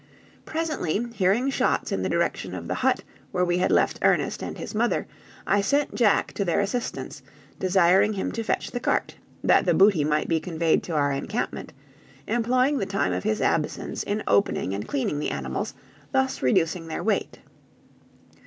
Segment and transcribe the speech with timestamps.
[0.45, 4.57] Presently, hearing shots in the direction of the hut where we had left Ernest and
[4.57, 5.05] his mother,
[5.45, 7.21] I sent Jack to their assistance,
[7.59, 11.71] desiring him to fetch the cart, that the booty might be conveyed to our encampment,
[12.27, 15.75] employing the time of his absence in opening and cleaning the animals,
[16.11, 17.37] thus reducing their weight.